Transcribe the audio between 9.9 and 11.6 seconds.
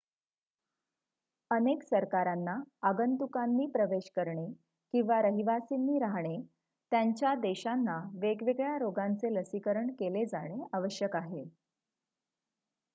केले जाणे आवश्यक आहे